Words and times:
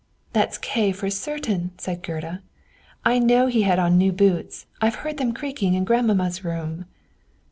"That's 0.33 0.57
Kay, 0.57 0.93
for 0.93 1.11
certain," 1.11 1.73
said 1.77 2.01
Gerda. 2.01 2.41
"I 3.05 3.19
know 3.19 3.45
he 3.45 3.61
had 3.61 3.77
on 3.77 3.99
new 3.99 4.11
boots; 4.11 4.65
I 4.81 4.85
have 4.85 4.95
heard 5.05 5.17
them 5.17 5.31
creaking 5.31 5.75
in 5.75 5.83
grandmamma's 5.83 6.43
room." 6.43 6.85